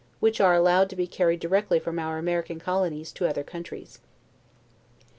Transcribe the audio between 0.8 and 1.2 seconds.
to be